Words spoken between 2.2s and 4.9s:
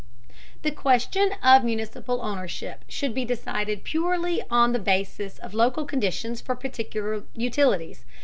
ownership should be decided purely on the